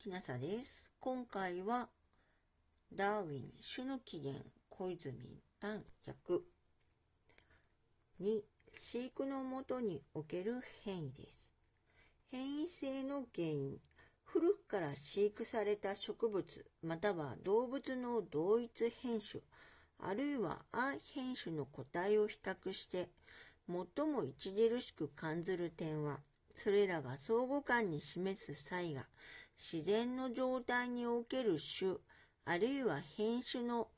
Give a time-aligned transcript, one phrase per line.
[0.00, 0.90] きなさです。
[0.98, 1.90] 今回は、
[2.90, 5.14] ダーウィン、種の起源、小泉
[5.60, 6.42] 丹役
[8.18, 8.42] に、
[8.78, 10.54] 飼育のもとにおける
[10.86, 11.52] 変異です。
[12.30, 13.76] 変異性の原因、
[14.24, 16.46] 古くから飼育された植物、
[16.82, 19.42] または動物の同一変種、
[19.98, 23.10] あるいはア変種の個体を比較して、
[23.68, 26.20] 最も著しく感じる点は、
[26.54, 29.04] それらが相互間に示す際が、
[29.62, 31.96] 自然の状態における種、
[32.46, 33.88] あるいは変種の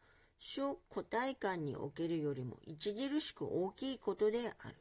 [0.54, 4.74] 種個体間におけるよりも著しく大きいことである。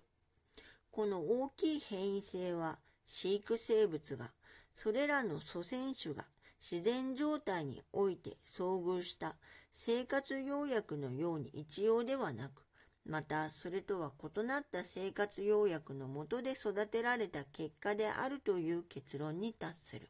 [0.90, 4.32] この大きい変異性は飼育生物が、
[4.74, 6.26] それらの祖先種が
[6.60, 9.36] 自然状態において遭遇した
[9.72, 12.66] 生活要約のように一様ではなく、
[13.06, 20.10] またそれとは異なった生活要約のもとで育てられた結果であるという結論に達する。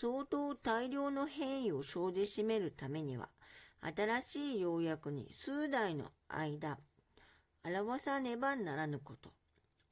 [0.00, 3.28] 相当大量の変異を生じしめるためには、
[3.82, 6.78] 新しい要約に数代の間、
[7.64, 9.30] 表さねばならぬこと、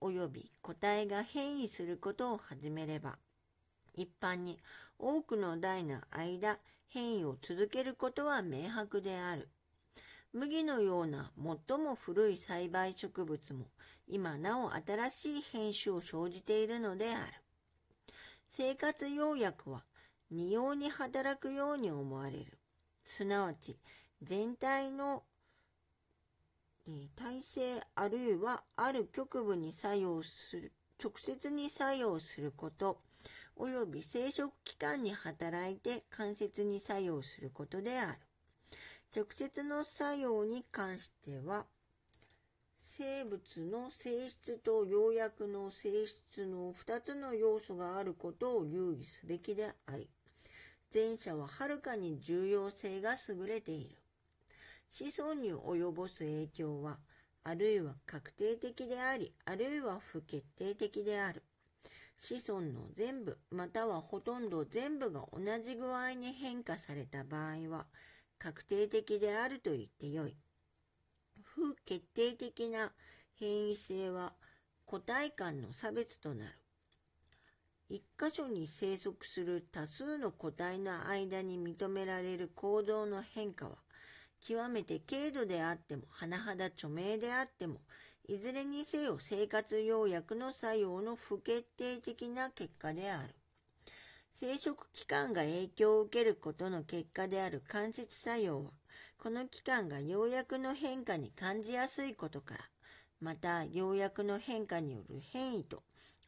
[0.01, 3.19] 及び個体が変異することを始めれば、
[3.95, 4.59] 一般に
[4.98, 9.48] 多くの代の間、変異を続けることは明白である。
[10.33, 13.67] 麦のような最も古い栽培植物も
[14.07, 17.33] 今なお新しい変種を生じているのである。
[18.48, 19.85] 生活要約は
[20.31, 22.59] 二様に働くように思われる。
[23.03, 23.77] すなわち、
[24.23, 25.25] 全体の
[27.17, 33.01] 体制あるいはある局部に作用する、直接に作用すること、
[33.56, 38.19] 及び生殖器官に働いて間接に作用することである。
[39.14, 41.67] 直接の作用に関しては、
[42.83, 50.08] 生物の性質と要約の性質の2つの要素があることを留意すべきであり、
[50.92, 53.90] 前者ははるかに重要性が優れている。
[54.90, 56.98] 子孫に及ぼす影響は、
[57.45, 61.45] あるいは確定的であり、あるいは不決定的である。
[62.18, 67.86] 子孫の全部、またはほとんど全部が同じ具合に変化された場合は、
[68.39, 70.36] 確定的であると言ってよい。
[71.42, 72.92] 不決定的な
[73.39, 74.33] 変異性は
[74.86, 76.52] 個体間の差別となる。
[77.92, 83.78] 一箇所に生息する多数の個体の間に認められる行動の変化は、
[84.46, 87.80] 極めて軽度であっても、甚だ著名であっても、
[88.29, 93.34] いずれにせよ生活要約の作用の不決定的な結果である。
[94.34, 98.70] 生殖器官が影響を受けることの結果である間接作用は、
[99.18, 102.61] この器官が要約の変化に感じやすいことから、
[103.20, 105.83] また要約の変化による変異と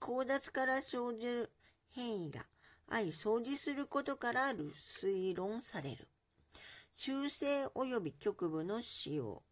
[0.05, 1.53] 交雑から生じる
[1.93, 2.45] 変異が
[2.89, 4.53] 相相似することから
[5.01, 6.09] 推論される。
[6.95, 9.43] 修正及び局部の使用。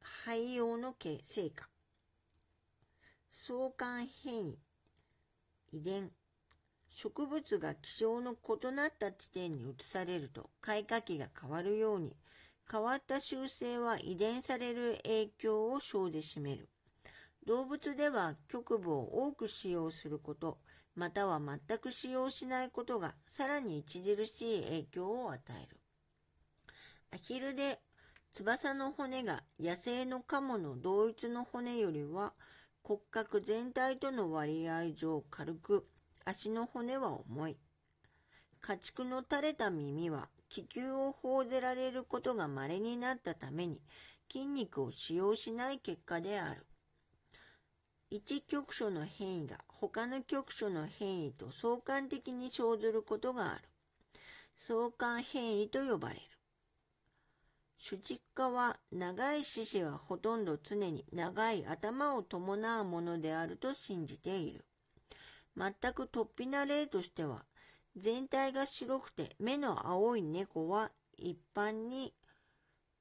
[0.00, 1.68] 肺用の成果。
[3.46, 4.58] 相関変異。
[5.72, 6.10] 遺伝。
[6.90, 12.16] 植物が気象の異なった地点に移されると開花期が変わるように、
[12.70, 16.70] 変わった習性は遺伝される影響を生じしめる。
[17.46, 20.58] 動物では局部を多く使用すること、
[20.96, 25.76] または全く使用しないことがさらに著しい影響を与える。
[27.12, 27.78] アヒルで
[28.32, 32.32] 翼の骨が野生のカモの同一の骨よりは
[32.82, 35.86] 骨格全体との割合上軽く、
[36.24, 37.58] 足の骨は重い。
[38.60, 43.80] 家畜の垂れた耳は気球を報ぜられることが稀になったために
[44.32, 46.65] 筋肉を使用しない結果である。
[48.08, 53.62] 一局所の変異が他の局所の変異と相関的に生ずることがある。
[54.56, 56.20] 相関変異と呼ばれる。
[57.78, 64.64] 主軸化は長い獅子はほとんど常に長い頭を伴うものであると信じている。
[65.56, 67.44] 全く突飛な例としては、
[67.96, 72.14] 全体が白くて目の青い猫は一般に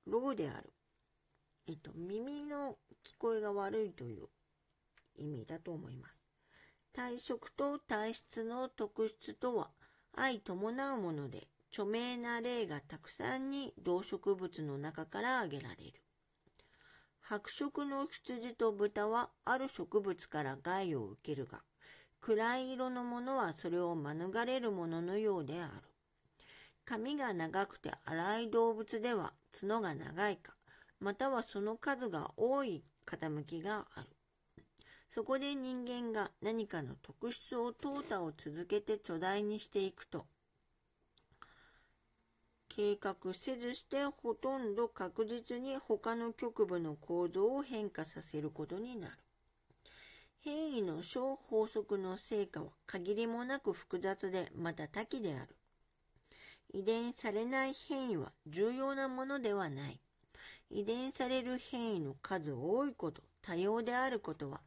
[0.07, 0.73] ローである。
[1.67, 4.27] えっと、耳の聞こえが悪いという
[5.17, 6.19] 意味だと思います。
[6.93, 9.69] 体色と体質の特質とは
[10.15, 16.01] 相伴うもので、著名な例がたくさんに動植物の中から挙げられる。
[17.21, 21.63] 白色の羊と豚はある植物から害を受けるが、
[22.21, 25.73] 暗い色のものはそれを免れるもののようである。
[26.85, 30.53] 髪が長くて荒い動物では角が長いか、
[30.99, 34.14] またはその数が多い傾きがある。
[35.15, 40.25] そこで人間が何かの特質を淘汰を続けて巨大にしていくと、
[42.67, 49.13] 計画せずしてほとんど確実に他の局部の構造を変化させることになる。
[50.43, 55.55] 変異の小法則の成果は限りもなく複雑でまた多岐である。
[56.73, 60.01] 遺伝されない変異は重要なものではない。
[60.69, 64.59] 遺伝される変異の数多いこと、多様であることは、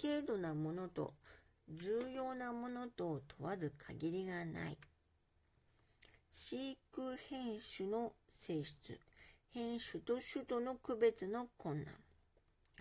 [0.00, 1.14] 軽度なものと
[1.68, 4.78] 重要なものと問わず限りがない。
[6.32, 9.00] 飼育変種の性質、
[9.52, 11.94] 変種と種との区別の困難。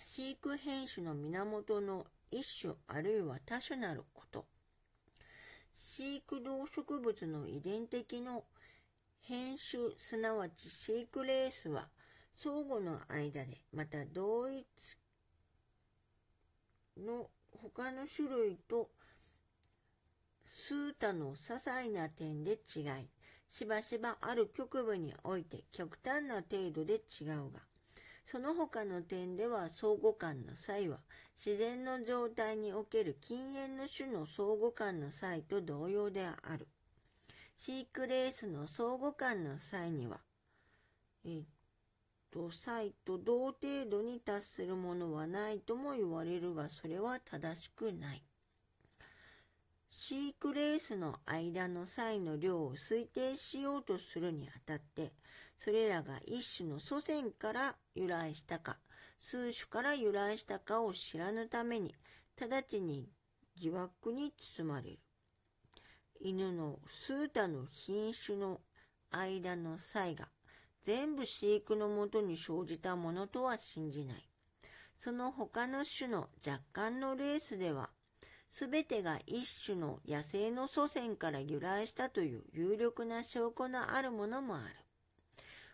[0.03, 4.45] 飼育変種の源の一種あるいは多種なること。
[5.73, 8.43] 飼育動植物の遺伝的の
[9.21, 11.87] 変種すなわち飼育レースは
[12.35, 14.65] 相互の間でまた同一
[16.97, 18.89] の他の種類と
[20.45, 23.09] 数多の些細な点で違い、
[23.49, 27.59] しばしばある局部において極端な程度で違うが、
[28.25, 30.99] その他の点では相互間の際は
[31.37, 36.67] 自然の状態における禁煙の種の相互間の際と同様である。
[37.57, 40.19] 飼育レースの相互間の際には、
[41.25, 41.43] えっ
[42.33, 48.23] と、際と同程度に達するものはないとも言われるが、それは正しくない。
[49.91, 55.13] 飼育レースの間の際の量を推定しようとするにあたって、
[55.59, 58.77] それらが一種の祖先から由来したか、
[59.21, 61.93] 数種から由来したかを知らぬために、
[62.41, 63.07] 直ちに
[63.55, 64.99] 疑惑に包まれる。
[66.19, 68.59] 犬の数多の品種の
[69.11, 70.29] 間の差が
[70.83, 74.29] 全部飼育のもとに生じたものとは信じない。
[74.97, 77.89] その他の種の若干のレースでは、
[78.49, 84.75] すべてが一種の野生の祖先から由来したという有力な証拠のあるものもある。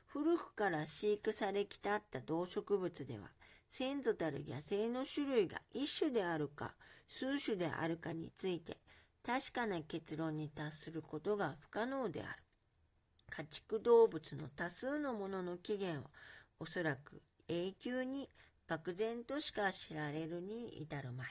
[0.07, 3.29] 古くから飼育されきたった動植物では、
[3.69, 6.73] 先祖たる野生の種類が一種であるか
[7.07, 8.77] 数種であるかについて
[9.23, 12.48] 確かな結論に達することが不可能である。
[13.29, 16.09] 家畜動物の多数のものの起源は
[16.59, 18.29] おそらく永久に
[18.67, 21.27] 漠然としか知られるに至るまい。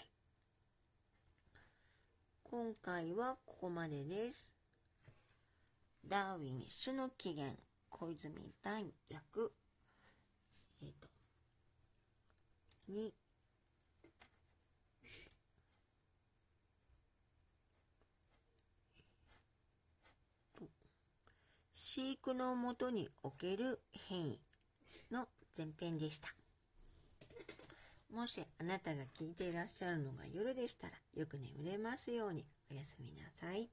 [2.44, 4.52] 今回はここまでです。
[6.06, 7.54] ダーウィン種の起源
[7.90, 9.52] 小泉大役
[10.80, 11.08] えっ、ー、と
[12.90, 13.12] 2
[21.98, 24.38] 飼育のもとにおける変異
[25.10, 26.28] の前編でした。
[28.14, 33.68] もしあなたが聞いていらっしゃるのが夜でしたらよく眠れますようにおやすみなさい。